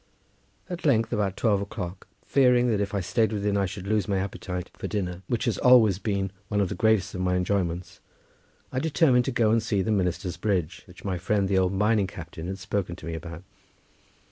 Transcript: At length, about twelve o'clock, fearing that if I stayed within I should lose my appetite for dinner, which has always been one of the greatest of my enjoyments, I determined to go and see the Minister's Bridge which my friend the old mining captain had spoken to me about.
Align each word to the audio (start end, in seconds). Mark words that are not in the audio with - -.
At 0.67 0.83
length, 0.83 1.13
about 1.13 1.37
twelve 1.37 1.61
o'clock, 1.61 2.07
fearing 2.25 2.69
that 2.71 2.81
if 2.81 2.95
I 2.95 3.01
stayed 3.01 3.31
within 3.31 3.55
I 3.55 3.67
should 3.67 3.85
lose 3.85 4.07
my 4.07 4.17
appetite 4.17 4.71
for 4.75 4.87
dinner, 4.87 5.21
which 5.27 5.45
has 5.45 5.59
always 5.59 5.99
been 5.99 6.31
one 6.47 6.59
of 6.59 6.69
the 6.69 6.73
greatest 6.73 7.13
of 7.13 7.21
my 7.21 7.35
enjoyments, 7.35 7.99
I 8.71 8.79
determined 8.79 9.25
to 9.25 9.31
go 9.31 9.51
and 9.51 9.61
see 9.61 9.83
the 9.83 9.91
Minister's 9.91 10.37
Bridge 10.37 10.81
which 10.87 11.05
my 11.05 11.19
friend 11.19 11.47
the 11.47 11.59
old 11.59 11.73
mining 11.73 12.07
captain 12.07 12.47
had 12.47 12.57
spoken 12.57 12.95
to 12.95 13.05
me 13.05 13.13
about. 13.13 13.43